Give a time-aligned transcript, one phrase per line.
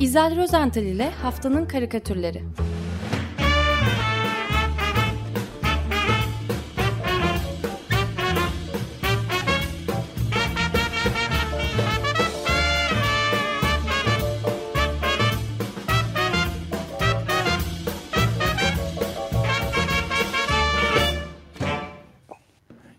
[0.00, 2.42] İzel Rozental ile Haftanın Karikatürleri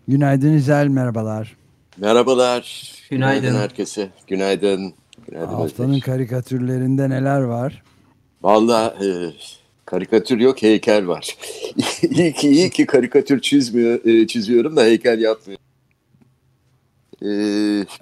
[0.08, 1.56] Günaydın İzel, merhabalar.
[1.96, 2.92] Merhabalar.
[3.10, 3.40] Günaydın.
[3.40, 4.08] Günaydın herkese.
[4.26, 4.94] Günaydın.
[5.28, 6.04] Günaydın Haftanın Özdeş.
[6.04, 7.82] karikatürlerinde neler var?
[8.42, 9.32] Vallahi e,
[9.84, 11.36] karikatür yok, heykel var.
[12.10, 15.64] iyi ki iyi ki karikatür çizmiyor, e, çiziyorum da heykel yapmıyorum.
[17.22, 17.30] E,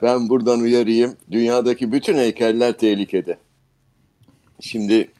[0.02, 1.16] ben buradan uyarayım.
[1.30, 3.38] Dünyadaki bütün heykeller tehlikede.
[4.60, 5.10] Şimdi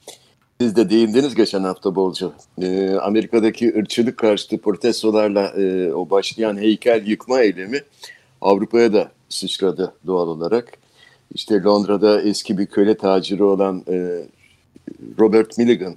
[0.61, 2.31] siz de değindiniz geçen hafta bolca.
[2.63, 7.81] E, Amerika'daki ırkçılık karşıtı protestolarla e, o başlayan heykel yıkma eylemi
[8.41, 10.78] Avrupa'ya da sıçradı doğal olarak.
[11.35, 14.27] İşte Londra'da eski bir köle taciri olan e,
[15.19, 15.97] Robert Milligan,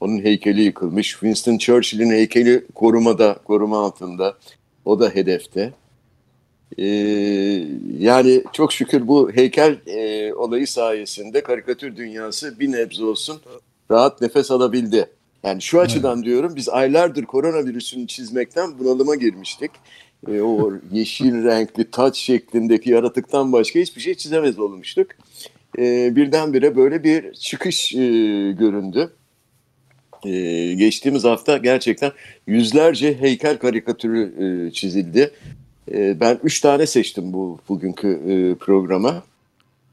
[0.00, 1.10] onun heykeli yıkılmış.
[1.10, 4.36] Winston Churchill'in heykeli korumada, koruma altında.
[4.84, 5.72] O da hedefte.
[6.78, 6.86] E,
[7.98, 13.40] yani çok şükür bu heykel e, olayı sayesinde karikatür dünyası bir nebze olsun
[13.90, 15.10] rahat nefes alabildi.
[15.42, 19.70] Yani şu açıdan diyorum biz aylardır koronavirüsünü çizmekten bunalıma girmiştik.
[20.28, 25.06] E, o yeşil renkli taç şeklindeki yaratıktan başka hiçbir şey çizemez olmuştuk.
[25.78, 27.98] E, birdenbire böyle bir çıkış e,
[28.52, 29.10] göründü.
[30.24, 30.30] E,
[30.74, 32.12] geçtiğimiz hafta gerçekten
[32.46, 35.30] yüzlerce heykel karikatürü e, çizildi.
[35.92, 39.22] E, ben üç tane seçtim bu bugünkü e, programa.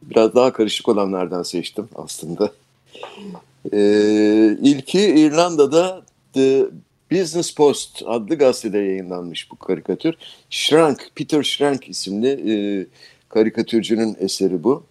[0.02, 2.52] Biraz daha karışık olanlardan seçtim aslında.
[3.74, 3.80] E,
[4.62, 6.02] ilki İrlanda'da
[6.34, 6.66] The
[7.12, 10.16] Business Post adlı gazetede yayınlanmış bu karikatür.
[10.50, 12.56] Schrank, Peter Schrank isimli e,
[13.30, 14.84] karikatürcünün eseri bu.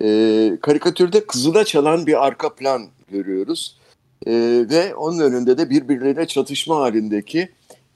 [0.00, 3.76] E, karikatürde kızıla çalan bir arka plan görüyoruz.
[4.26, 4.32] E,
[4.70, 7.48] ve onun önünde de birbirleriyle çatışma halindeki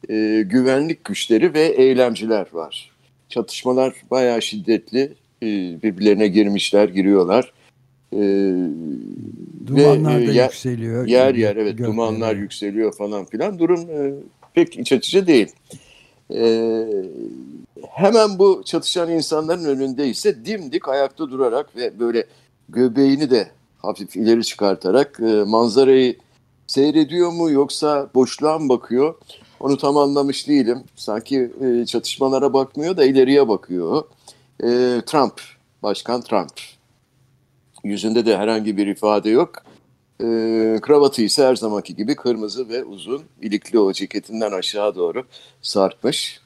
[0.09, 2.91] e, güvenlik güçleri ve eylemciler var.
[3.29, 5.13] Çatışmalar bayağı şiddetli.
[5.43, 5.47] E,
[5.83, 7.53] birbirlerine girmişler, giriyorlar.
[8.13, 8.19] E,
[9.67, 11.07] Dumanlar Ve, da yer- yükseliyor.
[11.07, 11.89] Yer yer evet Göklere.
[11.89, 13.59] dumanlar yükseliyor falan filan.
[13.59, 14.15] Durum e,
[14.55, 15.49] pek iç açıcı değil.
[16.35, 16.85] E,
[17.91, 22.27] hemen bu çatışan insanların önünde ise dimdik ayakta durarak ve böyle
[22.69, 23.49] göbeğini de
[23.79, 26.17] hafif ileri çıkartarak e, manzarayı
[26.67, 29.15] seyrediyor mu yoksa boşluğa mı bakıyor?
[29.61, 30.79] Onu tam anlamış değilim.
[30.97, 34.03] Sanki e, çatışmalara bakmıyor da ileriye bakıyor.
[34.63, 34.69] E,
[35.07, 35.41] Trump,
[35.83, 36.51] Başkan Trump.
[37.85, 39.63] Yüzünde de herhangi bir ifade yok.
[40.21, 40.25] E,
[40.83, 45.25] kravatı ise her zamanki gibi kırmızı ve uzun, ilikli o ceketinden aşağı doğru
[45.63, 46.41] sarkmış.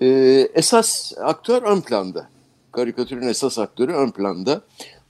[0.00, 0.06] E,
[0.54, 2.28] esas aktör ön planda.
[2.72, 4.60] Karikatürün esas aktörü ön planda.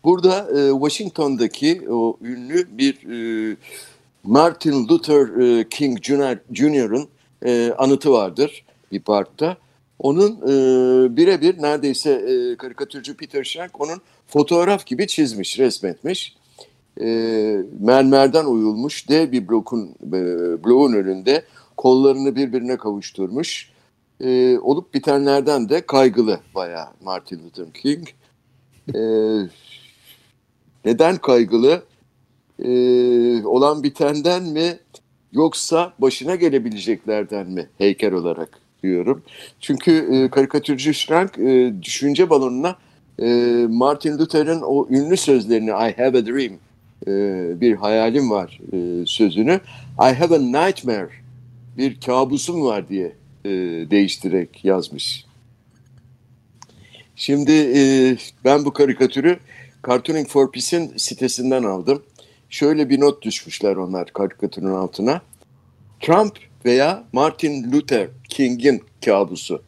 [0.05, 2.95] Burada e, Washington'daki o ünlü bir
[3.53, 3.57] e,
[4.25, 6.39] Martin Luther e, King Jr.
[6.53, 7.09] Jr.'ın
[7.45, 9.57] e, anıtı vardır bir parkta.
[9.99, 14.01] Onun e, birebir neredeyse e, karikatürcü Peter Schenck onun
[14.31, 16.37] fotoğraf gibi çizmiş, resmetmiş.
[17.01, 17.07] E,
[17.81, 20.21] mermerden oyulmuş dev bir blokun, e,
[20.65, 21.45] bloğun önünde
[21.77, 23.71] kollarını birbirine kavuşturmuş.
[24.21, 28.09] E, olup bitenlerden de kaygılı bayağı Martin Luther King.
[28.95, 29.01] E,
[30.85, 31.83] neden kaygılı?
[32.65, 32.71] E,
[33.45, 34.79] olan bitenden mi
[35.33, 39.23] yoksa başına gelebileceklerden mi heykel olarak diyorum.
[39.61, 42.77] Çünkü e, karikatürcü Schrank e, düşünce balonuna
[43.21, 43.27] e,
[43.69, 46.53] Martin Luther'in o ünlü sözlerini I have a dream
[47.07, 49.61] e, bir hayalim var e, sözünü
[49.99, 51.11] I have a nightmare
[51.77, 53.13] bir kabusum var diye
[53.45, 53.51] e,
[53.91, 55.25] değiştirerek yazmış.
[57.17, 57.53] Şimdi
[58.45, 59.39] ben bu karikatürü
[59.87, 62.03] Cartooning for Peace'in sitesinden aldım.
[62.51, 65.23] Şöyle bir not düşmüşler onlar karikatürün altına.
[66.01, 66.33] Trump
[66.65, 69.63] veya Martin Luther King'in kabusu.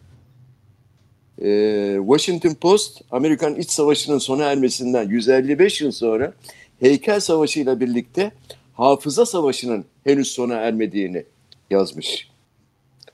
[1.45, 6.33] Ee, Washington Post, Amerikan İç Savaşı'nın sona ermesinden 155 yıl sonra
[6.81, 8.33] heykel savaşıyla birlikte
[8.75, 11.25] hafıza savaşının henüz sona ermediğini
[11.71, 12.29] yazmış.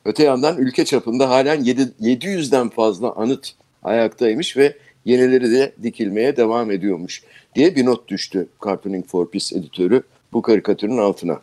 [0.04, 6.70] Öte yandan ülke çapında halen 7, 700'den fazla anıt ayaktaymış ve yenileri de dikilmeye devam
[6.70, 7.22] ediyormuş
[7.54, 11.40] diye bir not düştü Cartooning for Peace editörü bu karikatürün altına.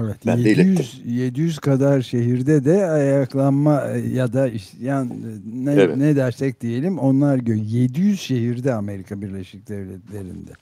[0.00, 3.82] Evet, Ben de 700, 700 kadar şehirde de ayaklanma
[4.12, 5.10] ya da isyan
[5.54, 5.96] ne, Evet.
[5.96, 10.52] ne dersek diyelim onlar gö 700 şehirde Amerika Birleşik Devletleri'nde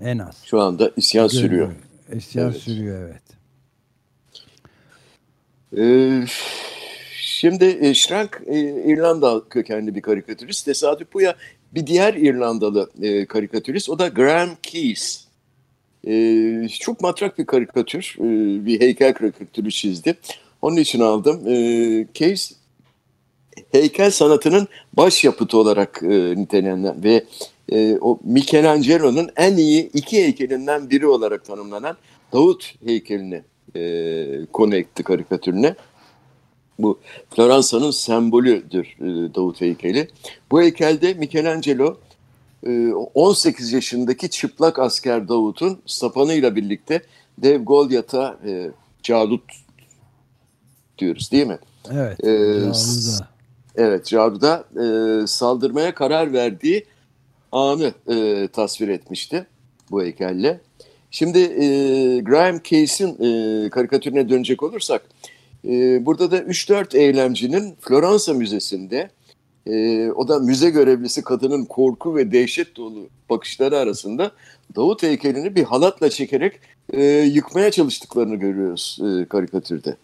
[0.00, 0.36] en az.
[0.44, 1.50] Şu anda isyan sürüyor.
[1.50, 1.72] Görüyor.
[2.16, 2.60] İsyan Evet.
[2.60, 3.22] sürüyor evet.
[5.78, 6.24] Ee,
[7.16, 8.60] şimdi e, Schrank e,
[8.92, 10.64] İrlanda kökenli bir karikatürist.
[10.64, 11.34] Tesadüf bu ya
[11.74, 15.24] bir diğer İrlandalı e, karikatürist o da Graham Keys.
[16.06, 20.18] E, çok matrak bir karikatür, e, bir heykel karikatürü çizdi.
[20.62, 21.48] Onun için aldım.
[21.48, 22.52] E, Keys
[23.72, 27.24] heykel sanatının başyapıtı olarak e, nitelenen ve
[27.72, 31.96] e, o Michelangelo'nun en iyi iki heykelinden biri olarak tanımlanan
[32.32, 33.42] Davut heykelini
[33.76, 35.74] e, konu etti karikatürüne.
[36.78, 37.00] Bu
[37.30, 40.08] Floransa'nın sembolüdür e, Davut heykeli.
[40.50, 41.96] Bu heykelde Michelangelo
[43.14, 47.02] 18 yaşındaki çıplak asker Davut'un sapanıyla birlikte
[47.38, 48.70] dev Golyat'a e,
[49.02, 49.42] Calut
[50.98, 51.58] diyoruz değil mi?
[51.92, 52.24] Evet.
[52.24, 53.28] Ee, Caduda.
[53.76, 56.86] Evet, Cadu'da e, saldırmaya karar verdiği
[57.52, 59.46] anı e, tasvir etmişti
[59.90, 60.60] bu heykelle.
[61.10, 61.66] Şimdi e,
[62.20, 65.02] Graham Case'in e, karikatürüne dönecek olursak,
[65.64, 69.10] e, burada da 3-4 eylemcinin Floransa Müzesi'nde,
[69.66, 74.32] e, o da müze görevlisi kadının korku ve dehşet dolu bakışları arasında
[74.76, 76.52] Davut heykelini bir halatla çekerek
[76.92, 79.96] e, yıkmaya çalıştıklarını görüyoruz e, karikatürde.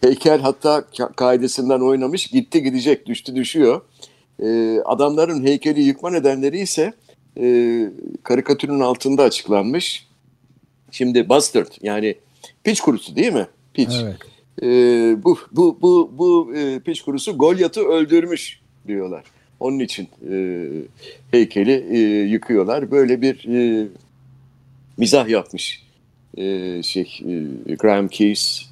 [0.00, 3.80] Heykel hatta ka- kaidesinden oynamış, gitti gidecek, düştü düşüyor.
[4.42, 6.92] E, adamların heykeli yıkma nedenleri ise
[7.40, 7.86] e,
[8.22, 10.06] karikatürün altında açıklanmış.
[10.90, 12.14] Şimdi bastard yani
[12.64, 13.46] piç kurusu değil mi?
[13.74, 13.90] Piç.
[14.02, 14.16] Evet.
[14.62, 14.68] E,
[15.24, 19.24] bu bu bu bu e, piç kurusu Golyat'ı öldürmüş diyorlar.
[19.60, 20.68] Onun için e,
[21.30, 22.90] heykeli e, yıkıyorlar.
[22.90, 23.88] Böyle bir e,
[24.96, 25.82] mizah yapmış
[26.36, 27.20] e, şey
[27.66, 28.70] e, Graham Keys.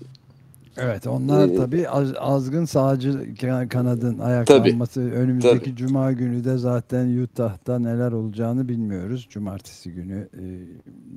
[0.79, 5.77] Evet onlar Ee, tabii az- azgın sağcı ka- kanadın Tabii, ayaklanması önümüzdeki tabii.
[5.77, 9.27] cuma günü de zaten Utah'ta neler olacağını bilmiyoruz.
[9.31, 10.43] Cumartesi günü e,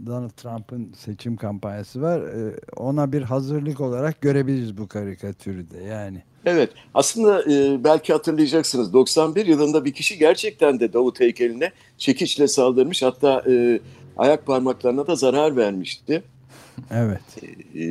[0.05, 2.21] Donald Trump'ın seçim kampanyası var.
[2.21, 6.23] E, Ona bir hazırlık olarak görebiliriz bu karikatürü de yani.
[6.45, 13.03] Evet aslında e, belki hatırlayacaksınız 91 yılında bir kişi gerçekten de Davut heykeline çekiçle saldırmış
[13.03, 13.79] hatta e,
[14.17, 16.23] ayak parmaklarına da zarar vermişti.
[16.91, 17.21] Evet.
[17.75, 17.83] E,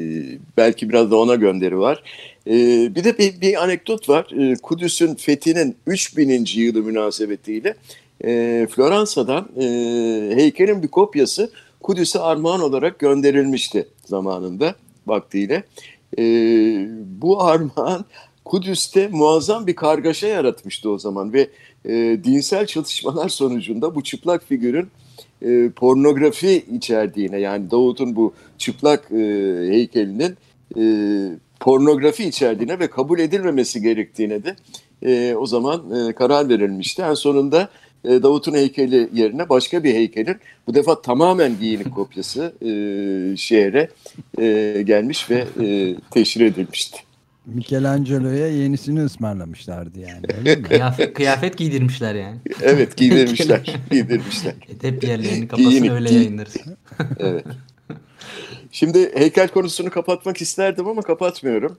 [0.56, 2.02] belki biraz da ona gönderi var.
[2.46, 2.52] E,
[2.94, 4.26] bir de bir, bir anekdot var.
[4.38, 6.46] E, Kudüs'ün fethinin 3000.
[6.54, 7.74] yılı münasebetiyle
[8.24, 9.64] e, Floransa'dan e,
[10.36, 11.50] heykelin bir kopyası
[11.82, 14.74] Kudüs'e armağan olarak gönderilmişti zamanında
[15.06, 15.62] vaktiyle.
[16.18, 16.22] E,
[17.20, 18.04] bu armağan
[18.44, 21.50] Kudüs'te muazzam bir kargaşa yaratmıştı o zaman ve
[21.84, 24.88] e, dinsel çatışmalar sonucunda bu çıplak figürün
[25.42, 29.16] e, pornografi içerdiğine yani Davut'un bu çıplak e,
[29.68, 30.36] heykelinin
[30.76, 30.82] e,
[31.60, 34.56] pornografi içerdiğine ve kabul edilmemesi gerektiğine de
[35.02, 37.02] e, o zaman e, karar verilmişti.
[37.02, 37.68] En sonunda
[38.04, 40.36] e, Davut'un heykeli yerine başka bir heykelin
[40.66, 42.70] bu defa tamamen giyinik kopyası e,
[43.36, 43.90] şehre
[44.38, 47.05] e, gelmiş ve e, teşhir edilmişti.
[47.46, 50.26] Michelangelo'ya yenisini ısmarlamışlardı yani.
[50.38, 50.62] Öyle mi?
[50.68, 52.36] Kıyafet, kıyafet giydirmişler yani.
[52.62, 54.54] Evet giydirmişler, giydirmişler.
[54.82, 56.56] Hep yerlerini kapasın Giyinik, öyle giy- yayınlarız.
[57.18, 57.44] Evet.
[58.72, 61.78] Şimdi heykel konusunu kapatmak isterdim ama kapatmıyorum.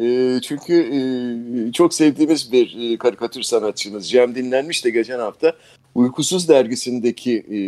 [0.00, 5.52] E, çünkü e, çok sevdiğimiz bir e, karikatür sanatçımız Cem Dinlenmiş de geçen hafta
[5.94, 7.58] Uykusuz dergisindeki e,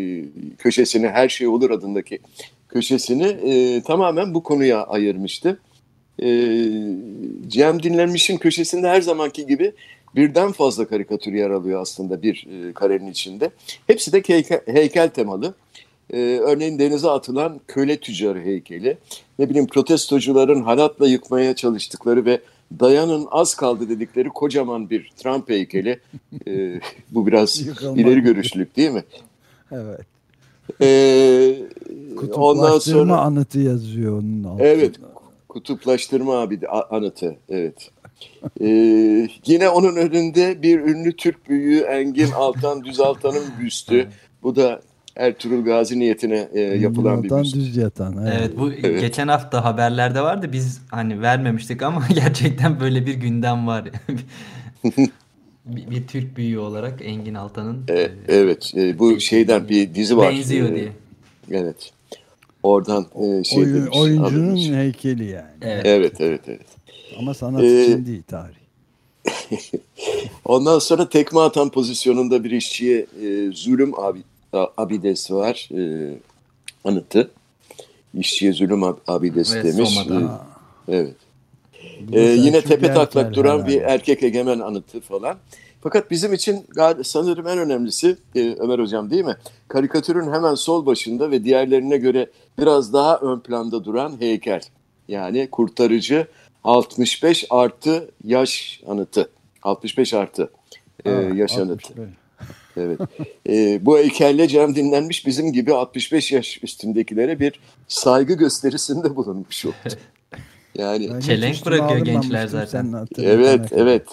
[0.59, 2.19] köşesini Her Şey Olur adındaki
[2.69, 5.59] köşesini e, tamamen bu konuya ayırmıştı.
[6.23, 6.29] E,
[7.49, 9.73] Cem Dinlenmiş'in köşesinde her zamanki gibi
[10.17, 13.51] birden fazla karikatür yer alıyor aslında bir e, karenin içinde.
[13.87, 15.55] Hepsi de heykel, heykel temalı.
[16.11, 18.99] Ee, örneğin denize atılan köle tüccarı heykeli,
[19.39, 22.41] ne bileyim protestocuların halatla yıkmaya çalıştıkları ve
[22.81, 26.01] dayanın az kaldı dedikleri kocaman bir Trump heykeli.
[26.49, 26.81] Ee,
[27.11, 27.61] bu biraz
[27.97, 29.05] ileri görüşlülük değil mi?
[29.73, 30.01] Evet.
[30.81, 31.57] Ee,
[32.35, 34.65] ondan sonra anıtı yazıyor onun altında.
[34.65, 34.95] evet
[35.55, 37.91] kutuplaştırma abi anıtı evet.
[38.61, 38.67] Ee,
[39.47, 44.09] yine onun önünde bir ünlü Türk büyüğü Engin Altan Düzaltan'ın büstü.
[44.43, 44.81] Bu da
[45.17, 47.55] Ertuğrul Gazi niyetine e, yapılan bir Yatan, büst.
[47.55, 48.17] düz yatan.
[48.23, 48.35] Evet.
[48.39, 49.01] Evet bu Evet.
[49.01, 50.49] geçen hafta haberlerde vardı.
[50.53, 53.85] Biz hani vermemiştik ama gerçekten böyle bir gündem var.
[55.65, 60.17] bir, bir Türk büyüğü olarak Engin Altan'ın E, e, evet, e, bu şeyden bir dizi
[60.17, 60.33] var.
[60.33, 60.89] benziyor E, diye.
[61.51, 61.93] Evet.
[62.69, 64.69] Oradan e, şey Oyun- demiş, oyuncunun alınmış.
[64.69, 65.51] heykeli yani.
[65.63, 65.83] Evet.
[65.87, 66.67] Evet, evet, evet.
[67.19, 68.55] Ama sanat Ee, için değil tarih.
[70.45, 74.19] Ondan sonra tekme atan pozisyonunda bir işçiye e, zulüm abi,
[74.77, 75.69] abidesi var.
[75.79, 76.15] E,
[76.85, 77.31] anıtı.
[78.15, 79.91] İşçiye zulüm ab- abidesi Ve demiş.
[79.91, 80.45] Soma'da.
[80.89, 81.15] E, evet.
[82.13, 85.37] Ee, yine tepe taklak duran bir erkek egemen anıtı falan.
[85.83, 86.67] Fakat bizim için
[87.05, 89.37] sanırım en önemlisi e, Ömer Hocam değil mi?
[89.69, 92.27] Karikatürün hemen sol başında ve diğerlerine göre
[92.59, 94.61] biraz daha ön planda duran heykel.
[95.09, 96.27] Yani kurtarıcı
[96.65, 99.31] 65 artı yaş anıtı.
[99.63, 100.51] 65 artı
[101.07, 101.61] e, Ha, yaş 65.
[101.61, 102.09] anıtı.
[102.77, 103.01] Evet.
[103.49, 109.75] Ee, bu heykelle can dinlenmiş bizim gibi 65 yaş üstündekilere bir saygı gösterisinde bulunmuş oldu.
[110.79, 113.07] Yani Ben Çelenk bırakıyor gençler zaten.
[113.19, 114.07] evet, evet.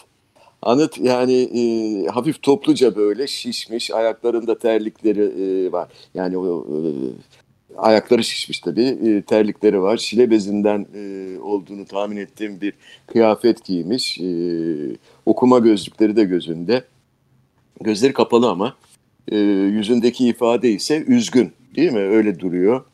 [0.62, 1.62] Anıt yani e,
[2.08, 5.90] hafif topluca böyle şişmiş, ayaklarında terlikleri e, var.
[6.14, 6.80] Yani o e,
[7.82, 9.98] ayakları şişmiş tabii, e, terlikleri var.
[9.98, 12.74] Şile bezinden e, olduğunu tahmin ettiğim bir
[13.08, 14.20] kıyafet giymiş.
[14.20, 14.28] E,
[15.26, 16.84] okuma gözlükleri de gözünde.
[17.82, 18.76] Gözleri kapalı ama
[19.28, 22.00] e, yüzündeki ifade ise üzgün değil mi?
[22.00, 22.86] Öyle duruyor.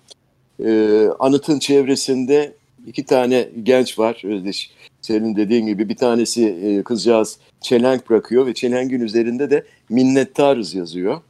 [0.66, 2.54] E, anıtın çevresinde
[2.88, 4.22] iki tane genç var.
[4.26, 10.76] Özdeş, senin dediğin gibi bir tanesi e, kızcağız çelenk bırakıyor ve çelengin üzerinde de minnettarız
[10.76, 11.22] yazıyor.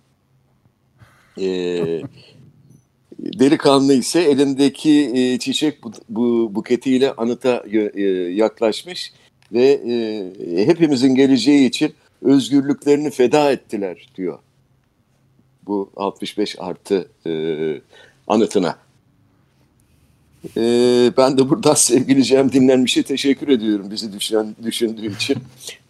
[1.41, 2.01] E,
[3.19, 7.63] delikanlı ise elindeki e, çiçek bu, bu buketiyle anıta
[7.95, 8.01] e,
[8.33, 9.13] yaklaşmış
[9.53, 9.65] ve
[10.47, 14.39] e, hepimizin geleceği için özgürlüklerini feda ettiler diyor.
[15.67, 17.31] Bu 65 artı e,
[18.27, 18.77] anıtına.
[20.57, 20.61] E,
[21.17, 25.37] ben de buradan sevgili Cem Dinlenmiş'e teşekkür ediyorum bizi düşen, düşündüğü için.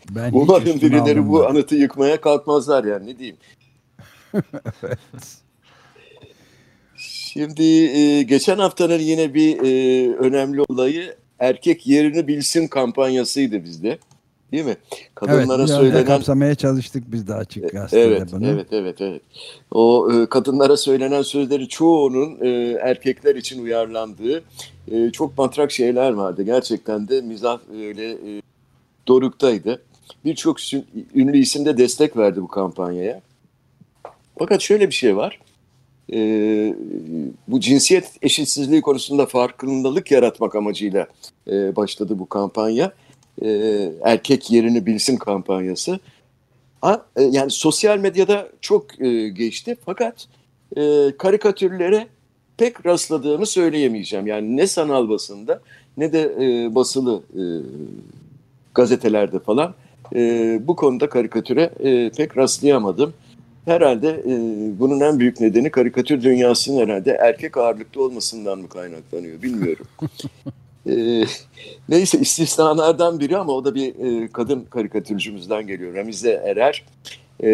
[0.10, 3.38] Ben Umarım birileri bu anıtı yıkmaya kalkmazlar yani ne diyeyim.
[7.38, 14.00] Şimdi e, geçen haftanın yine bir e, önemli olayı erkek yerini bilsin kampanyasıydı bizde.
[14.51, 14.77] Değil mi?
[14.91, 18.48] Evet, Kadınlara anda söylenen kapsamaya çalıştık biz de açık gazetede Evet, bunu.
[18.48, 19.22] evet, evet, evet.
[19.72, 24.44] O e, kadınlara söylenen sözleri çoğunun e, erkekler için uyarlandığı
[24.91, 26.44] e, çok matrak şeyler vardı.
[26.44, 28.41] Gerçekten de mizah öyle e,
[29.08, 29.82] doruktaydı.
[30.25, 30.58] Birçok
[31.15, 33.22] ünlü isim de destek verdi bu kampanyaya.
[34.39, 35.39] Fakat şöyle bir şey var.
[36.13, 36.19] E,
[37.47, 41.07] bu cinsiyet eşitsizliği konusunda farkındalık yaratmak amacıyla
[41.47, 42.91] e, başladı bu kampanya.
[43.41, 43.49] E,
[44.03, 45.99] erkek yerini bilsin kampanyası.
[46.81, 50.27] Ha, e, yani sosyal medyada çok e, geçti fakat
[50.77, 52.07] e, karikatürlere
[52.57, 54.27] pek rastladığımı söyleyemeyeceğim.
[54.27, 55.61] Yani ne sanal basında
[55.97, 57.41] ne de e, basılı e,
[58.73, 59.73] gazetelerde falan
[60.15, 60.19] e,
[60.67, 63.13] bu konuda karikatüre e, pek rastlayamadım.
[63.67, 64.33] Herhalde e,
[64.79, 69.86] bunun en büyük nedeni karikatür dünyasının herhalde erkek ağırlıklı olmasından mı kaynaklanıyor bilmiyorum.
[70.89, 71.24] e,
[71.89, 75.95] neyse istisnalardan biri ama o da bir e, kadın karikatürcümüzden geliyor.
[75.95, 76.86] Ramize Erer
[77.39, 77.50] e,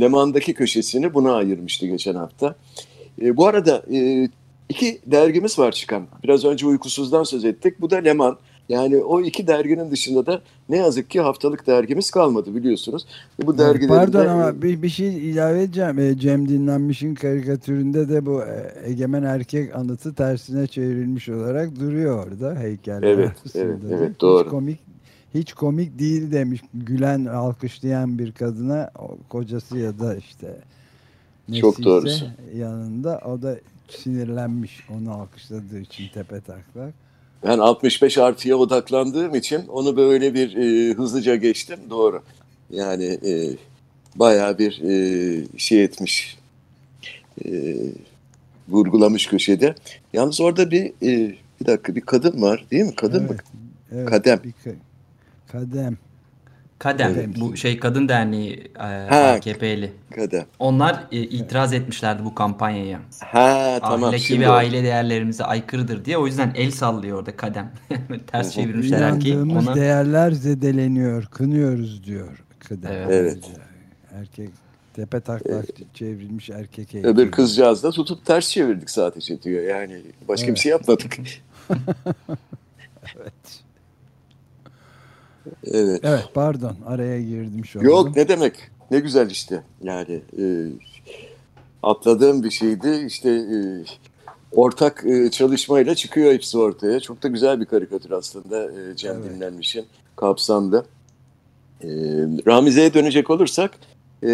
[0.00, 2.54] Leman'daki köşesini buna ayırmıştı geçen hafta.
[3.22, 4.28] E, bu arada e,
[4.68, 6.06] iki dergimiz var çıkan.
[6.24, 7.80] Biraz önce Uykusuz'dan söz ettik.
[7.80, 8.38] Bu da Leman.
[8.68, 13.06] Yani o iki derginin dışında da ne yazık ki haftalık dergimiz kalmadı biliyorsunuz.
[13.42, 15.98] E, bu dergilerin Pardon de- ama bir, bir şey ilave edeceğim.
[15.98, 22.60] E, Cem Dinlenmiş'in karikatüründe de bu e, egemen erkek anıtı tersine çevrilmiş olarak duruyor orada
[22.60, 23.94] heykeller Evet, evet, da.
[23.96, 24.44] evet, doğru.
[24.44, 24.78] Hiç komik
[25.34, 26.62] hiç komik değil demiş.
[26.74, 28.90] Gülen, alkışlayan bir kadına
[29.28, 30.56] kocası ya da işte
[31.60, 32.24] Çok doğrusu.
[32.56, 33.56] yanında o da
[33.88, 36.94] sinirlenmiş onu alkışladığı için tepe taklak.
[37.44, 41.78] Ben 65 artıya odaklandığım için onu böyle bir e, hızlıca geçtim.
[41.90, 42.22] Doğru.
[42.70, 43.50] Yani e,
[44.16, 46.38] bayağı bir e, şey etmiş.
[47.44, 47.74] E,
[48.68, 49.74] vurgulamış köşede.
[50.12, 52.94] Yalnız orada bir e, bir dakika bir kadın var değil mi?
[52.94, 53.28] Kadın mı?
[53.30, 53.42] Evet,
[53.92, 54.40] evet, Kadem.
[54.44, 54.76] bir ka-
[55.52, 55.96] kadem.
[56.78, 57.28] Kadem Evet.
[57.40, 58.82] bu şey kadın derneği e,
[59.14, 59.92] AKP'li.
[60.14, 60.44] Kadın.
[60.58, 63.00] Onlar e, itiraz etmişlerdi bu kampanyaya.
[63.20, 64.04] Ha tamam.
[64.04, 67.70] Ahlaki şimdi ve aile değerlerimize aykırıdır diye o yüzden el sallıyor orada kadem.
[68.26, 69.74] Ters çevirmişler erkeği İnandığımız ona.
[69.76, 72.92] değerler zedeleniyor, kınıyoruz diyor kadem.
[72.92, 73.08] Evet.
[73.12, 73.44] Evet.
[74.14, 74.50] Erkek
[74.94, 77.06] tepe taklak çevrilmiş erkek heykeli.
[77.12, 79.62] Öbür kızcağız da tutup ters çevirdik sadece diyor.
[79.62, 80.58] Yani başka bir Evet.
[80.58, 81.16] şey yapmadık.
[83.16, 83.62] Evet.
[85.64, 86.00] Evet.
[86.04, 87.84] Evet pardon araya girdim şu an.
[87.84, 88.54] Yok ne demek.
[88.90, 89.62] Ne güzel işte.
[89.82, 90.44] Yani e,
[91.82, 93.04] atladığım bir şeydi.
[93.06, 93.58] İşte e,
[94.52, 97.00] ortak e, çalışmayla çıkıyor hepsi ortaya.
[97.00, 99.34] Çok da güzel bir karikatür aslında e, Cem Evet.
[99.34, 99.86] Dinlenmiş'in
[100.16, 100.84] kapsamda.
[101.82, 101.88] E,
[102.46, 103.70] Ramize'ye dönecek olursak
[104.24, 104.30] e,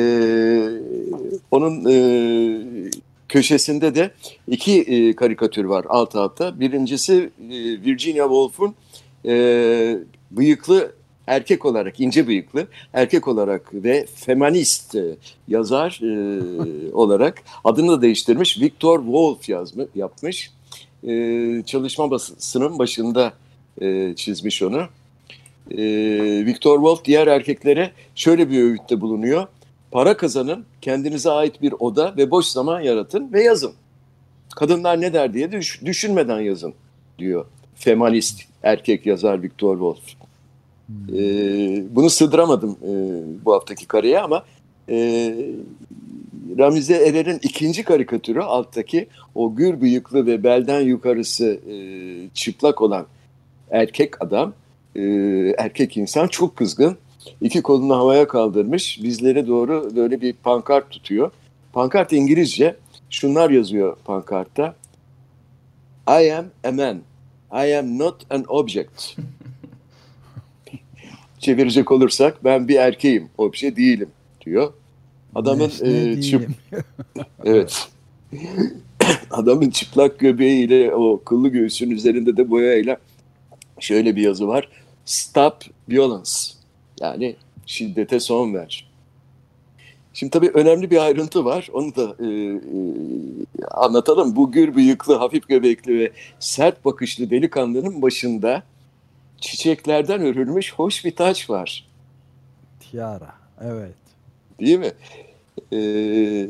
[1.50, 2.90] onun e,
[3.28, 4.10] köşesinde de
[4.48, 6.60] iki e, karikatür var alt alta.
[6.60, 8.74] Birincisi e, Virginia Woolf'un
[9.26, 9.98] e,
[10.30, 10.92] bıyıklı
[11.26, 15.16] erkek olarak, ince bıyıklı erkek olarak ve feminist e,
[15.48, 18.60] yazar e, olarak adını da değiştirmiş.
[18.60, 20.50] Victor Woolf yazmış, yapmış.
[21.08, 23.32] E, çalışma basısının başında
[23.80, 24.82] e, çizmiş onu.
[25.70, 25.78] E,
[26.46, 29.46] Victor Woolf diğer erkeklere şöyle bir öğütte bulunuyor.
[29.90, 33.72] Para kazanın, kendinize ait bir oda ve boş zaman yaratın ve yazın.
[34.56, 36.74] Kadınlar ne der diye düş- düşünmeden yazın
[37.18, 37.46] diyor.
[37.74, 40.24] Femalist erkek yazar Victor Woolf.
[41.12, 42.92] Ee, bunu sığdıramadım e,
[43.44, 44.44] bu haftaki kareye ama
[44.88, 44.96] E,
[46.58, 51.76] Ramize Erer'in ikinci karikatürü alttaki o gür bıyıklı ve belden yukarısı e,
[52.34, 53.06] çıplak olan
[53.70, 54.52] erkek adam,
[54.96, 55.02] e,
[55.58, 56.96] erkek insan çok kızgın.
[57.40, 61.30] İki kolunu havaya kaldırmış, bizlere doğru böyle bir pankart tutuyor.
[61.72, 62.76] Pankart İngilizce,
[63.10, 64.74] şunlar yazıyor pankartta.
[66.08, 67.00] I am a man.
[67.52, 69.16] I am not an object.
[71.44, 74.08] Çevirecek olursak ben bir erkeğim, obje değilim
[74.46, 74.72] diyor.
[75.34, 76.48] Adamın e, çıp,
[77.44, 77.88] evet.
[79.30, 82.96] Adamın çıplak göbeğiyle o kıllı göğsün üzerinde de boyayla
[83.80, 84.68] şöyle bir yazı var.
[85.04, 85.54] Stop
[85.88, 86.30] violence.
[87.00, 87.36] Yani
[87.66, 88.90] şiddete son ver.
[90.14, 91.68] Şimdi tabii önemli bir ayrıntı var.
[91.72, 92.60] Onu da e, e,
[93.70, 94.36] anlatalım.
[94.36, 98.62] Bu gür bıyıklı, hafif göbekli ve sert bakışlı delikanlının başında
[99.44, 101.88] çiçeklerden örülmüş hoş bir taç var.
[102.80, 103.94] Tiara, evet.
[104.60, 104.92] Değil mi?
[105.72, 106.48] Ee,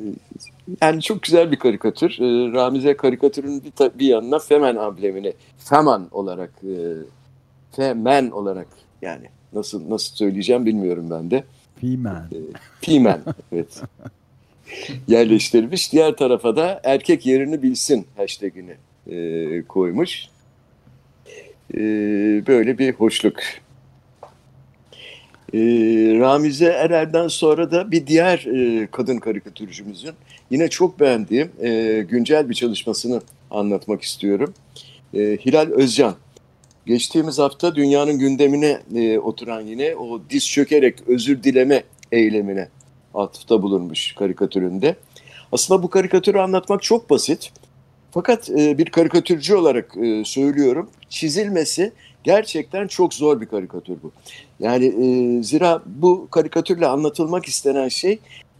[0.82, 2.10] yani çok güzel bir karikatür.
[2.10, 6.76] Ee, Ramize karikatürün bir, bir yanına Femen amblemini, Feman olarak, e,
[7.72, 8.68] Femen olarak
[9.02, 11.44] yani nasıl nasıl söyleyeceğim bilmiyorum ben de.
[11.80, 12.28] Femen.
[12.32, 12.38] Ee,
[12.80, 13.22] Femen,
[13.52, 13.82] evet.
[15.08, 15.92] Yerleştirmiş.
[15.92, 18.74] Diğer tarafa da erkek yerini bilsin hashtagini
[19.06, 20.28] e, koymuş.
[21.72, 21.78] E,
[22.46, 23.36] böyle bir hoşluk.
[25.54, 25.58] E,
[26.18, 30.14] Ramize Erer'den sonra da bir diğer e, kadın karikatürcümüzün
[30.50, 34.54] yine çok beğendiğim e, güncel bir çalışmasını anlatmak istiyorum.
[35.14, 36.14] E, Hilal Özcan.
[36.86, 42.68] Geçtiğimiz hafta dünyanın gündemine e, oturan yine o diz çökerek özür dileme eylemine
[43.14, 44.96] atıfta bulunmuş karikatüründe.
[45.52, 47.52] Aslında bu karikatürü anlatmak çok basit.
[48.10, 49.94] Fakat bir karikatürcü olarak
[50.24, 51.92] söylüyorum, çizilmesi
[52.24, 54.12] gerçekten çok zor bir karikatür bu.
[54.60, 58.18] Yani e, zira bu karikatürle anlatılmak istenen şey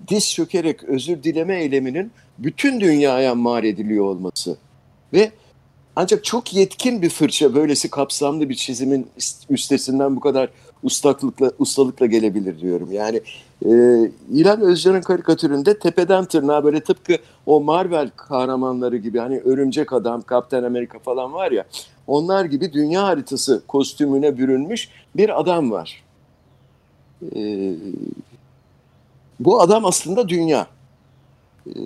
[0.08, 4.56] diz çökerek özür dileme eyleminin bütün dünyaya mal ediliyor olması.
[5.12, 5.30] Ve
[5.97, 9.06] ancak çok yetkin bir fırça böylesi kapsamlı bir çizimin
[9.50, 10.49] üstesinden bu kadar
[10.82, 12.93] ustaklıkla, ustalıkla gelebilir diyorum.
[12.93, 13.21] Yani
[13.65, 13.71] e,
[14.33, 20.63] İlhan Özcan'ın karikatüründe tepeden tırnağa böyle tıpkı o Marvel kahramanları gibi hani Örümcek Adam, Kaptan
[20.63, 21.65] Amerika falan var ya
[22.07, 26.03] onlar gibi dünya haritası kostümüne bürünmüş bir adam var.
[27.37, 27.73] E,
[29.41, 30.67] bu adam aslında dünya.
[31.67, 31.81] E,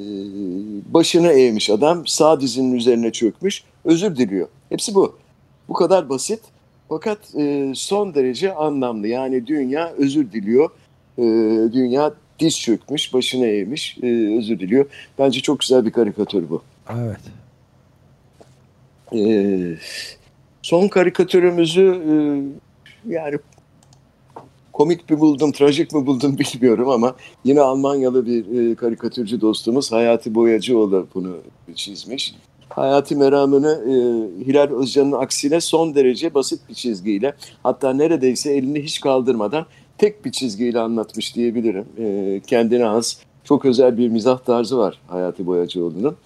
[0.95, 4.49] başını eğmiş adam sağ dizinin üzerine çökmüş özür diliyor.
[4.69, 5.17] Hepsi bu.
[5.69, 6.41] Bu kadar basit
[6.89, 9.09] fakat e, son derece anlamlı.
[9.09, 10.71] Yani dünya özür diliyor.
[11.19, 11.23] E,
[11.73, 14.87] dünya diz çökmüş, başına eğmiş, e, özür diliyor.
[15.19, 16.63] Bence çok güzel bir karikatür bu.
[16.91, 17.21] Evet.
[19.15, 19.79] E,
[20.63, 22.15] son karikatürümüzü e,
[23.13, 23.39] yani
[24.73, 30.35] komik mi buldum, trajik mi buldum bilmiyorum ama yine Almanyalı bir e, karikatürcü dostumuz Hayati
[30.35, 31.37] Boyacıoğlu bunu
[31.75, 32.35] çizmiş.
[32.69, 33.95] Hayati meramını e,
[34.45, 39.67] Hilal Özcan'ın aksine son derece basit bir çizgiyle hatta neredeyse elini hiç kaldırmadan
[39.99, 41.87] tek bir çizgiyle anlatmış diyebilirim.
[41.99, 46.17] E, kendine has çok özel bir mizah tarzı var Hayati Boyacıoğlu'nun.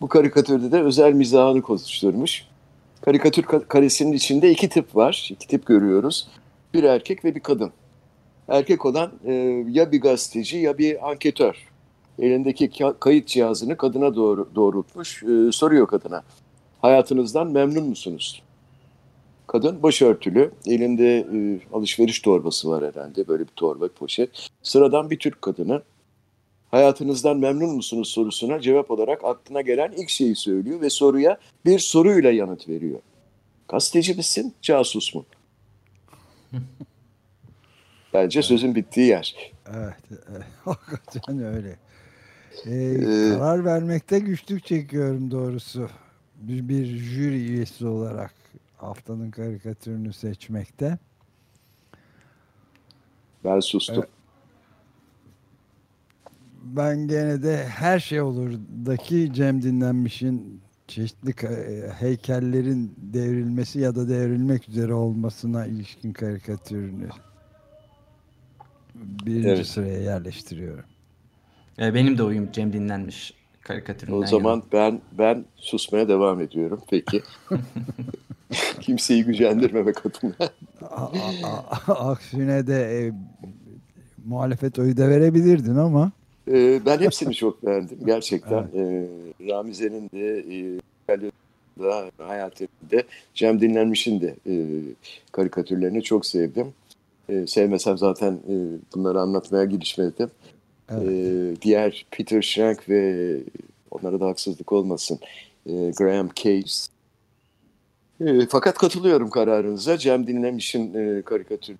[0.00, 2.44] Bu karikatürde de özel mizahını konuşturmuş.
[3.00, 5.28] Karikatür karesinin içinde iki tip var.
[5.32, 6.28] İki tip görüyoruz.
[6.74, 7.72] Bir erkek ve bir kadın.
[8.48, 9.32] Erkek olan e,
[9.68, 11.68] ya bir gazeteci ya bir anketör
[12.18, 15.22] elindeki kayıt cihazını kadına doğru doğrultmuş.
[15.22, 16.22] E, soruyor kadına.
[16.82, 18.42] Hayatınızdan memnun musunuz?
[19.48, 24.48] Kadın başörtülü, elinde e, alışveriş torbası var herhalde, böyle bir torba, poşet.
[24.62, 25.82] Sıradan bir Türk kadını.
[26.70, 32.30] Hayatınızdan memnun musunuz sorusuna cevap olarak aklına gelen ilk şeyi söylüyor ve soruya bir soruyla
[32.30, 33.00] yanıt veriyor.
[33.68, 35.24] Gazeteci misin, casus mu?
[38.14, 39.52] Bence sözün bittiği yer.
[39.74, 40.42] Evet, evet.
[40.64, 41.76] hakikaten öyle.
[42.66, 45.88] Ee, ee, karar vermekte güçlük çekiyorum doğrusu.
[46.36, 48.37] Bir, bir jüri üyesi olarak
[48.78, 50.98] haftanın karikatürünü seçmekte.
[53.44, 54.04] Ben sustum.
[56.62, 61.34] Ben gene de her şey olurdaki Cem Dinlenmiş'in çeşitli
[61.98, 67.08] heykellerin devrilmesi ya da devrilmek üzere olmasına ilişkin karikatürünü
[68.94, 69.66] birinci evet.
[69.66, 70.84] sıraya yerleştiriyorum.
[71.78, 74.18] E, benim de oyum Cem dinlenmiş karikatüründen.
[74.18, 74.62] O zaman yana.
[74.72, 76.82] ben ben susmaya devam ediyorum.
[76.90, 77.22] Peki.
[78.88, 80.50] Kimseyi gücendirmemek adına.
[81.88, 83.12] Aksine de e,
[84.26, 86.12] muhalefet oyu da verebilirdin ama.
[86.50, 87.98] E, ben hepsini çok beğendim.
[88.06, 89.08] Gerçekten evet.
[89.40, 90.38] e, Ramize'nin de
[91.08, 91.20] e,
[91.78, 93.02] da hayatında
[93.34, 94.54] Cem Dinlenmiş'in de e,
[95.32, 96.72] karikatürlerini çok sevdim.
[97.28, 98.54] E, sevmesem zaten e,
[98.94, 100.30] bunları anlatmaya girişmezdim.
[100.90, 101.08] Evet.
[101.08, 103.36] E, diğer Peter Schrank ve
[103.90, 105.18] onlara da haksızlık olmasın
[105.66, 106.97] e, Graham Case.
[108.20, 109.98] E, fakat katılıyorum kararınıza.
[109.98, 111.76] Cem Dinlemiş'in e, karikatür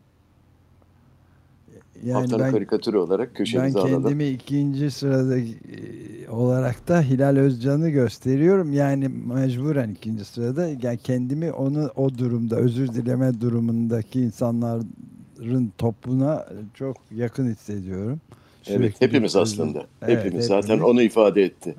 [2.04, 3.94] yani haftanın ben, karikatürü olarak köşemize alalım.
[3.94, 8.72] Ben kendimi ikinci sırada e, olarak da Hilal Özcan'ı gösteriyorum.
[8.72, 16.96] Yani mecburen ikinci sırada yani kendimi onu o durumda özür dileme durumundaki insanların topluna çok
[17.16, 18.20] yakın hissediyorum.
[18.62, 19.78] Sürekli evet hepimiz aslında.
[19.78, 21.74] Evet, hepimiz, hepimiz zaten onu ifade etti.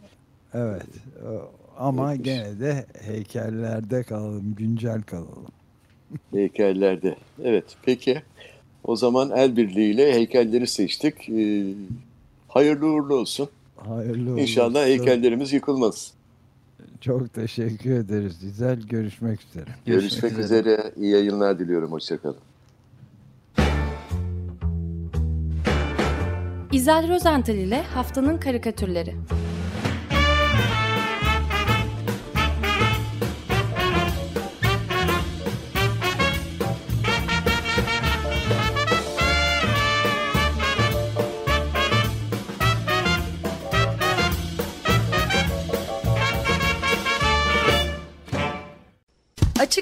[0.54, 0.86] Evet
[1.80, 2.26] ama Hepimiz.
[2.26, 5.48] gene de heykellerde kalalım, güncel kalalım.
[6.34, 7.16] Heykellerde.
[7.44, 8.22] Evet peki.
[8.84, 11.30] O zaman el birliğiyle heykelleri seçtik.
[11.30, 11.66] Ee,
[12.48, 13.50] hayırlı uğurlu olsun.
[13.78, 16.14] Hayırlı uğurlu İnşallah heykellerimiz yıkılmaz.
[17.02, 18.40] Çok teşekkür ederiz.
[18.42, 19.66] Güzel görüşmek üzere.
[19.86, 20.60] Görüşmek, görüşmek üzere.
[20.60, 20.94] üzere.
[20.98, 21.92] İyi yayınlar diliyorum.
[21.92, 22.38] Hoşçakalın.
[26.72, 29.16] İzel Rozental ile Haftanın Karikatürleri.